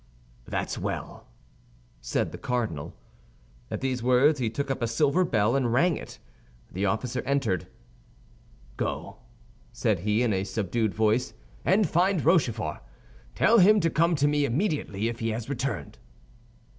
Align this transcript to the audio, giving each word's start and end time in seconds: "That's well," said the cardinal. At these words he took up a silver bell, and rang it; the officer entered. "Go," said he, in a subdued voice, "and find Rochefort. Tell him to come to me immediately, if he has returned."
"That's 0.47 0.79
well," 0.79 1.27
said 1.99 2.31
the 2.31 2.39
cardinal. 2.39 2.95
At 3.69 3.81
these 3.81 4.01
words 4.01 4.39
he 4.39 4.49
took 4.49 4.71
up 4.71 4.81
a 4.81 4.87
silver 4.87 5.23
bell, 5.23 5.55
and 5.55 5.71
rang 5.71 5.95
it; 5.95 6.17
the 6.71 6.87
officer 6.87 7.21
entered. 7.21 7.67
"Go," 8.77 9.17
said 9.71 9.99
he, 9.99 10.23
in 10.23 10.33
a 10.33 10.43
subdued 10.43 10.95
voice, 10.95 11.35
"and 11.63 11.87
find 11.87 12.25
Rochefort. 12.25 12.81
Tell 13.35 13.59
him 13.59 13.79
to 13.81 13.91
come 13.91 14.15
to 14.15 14.27
me 14.27 14.43
immediately, 14.43 15.07
if 15.07 15.19
he 15.19 15.29
has 15.29 15.47
returned." 15.49 15.99